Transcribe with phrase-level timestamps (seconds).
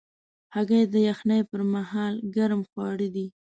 [0.55, 3.27] هګۍ د یخنۍ پر مهال ګرم خواړه دي.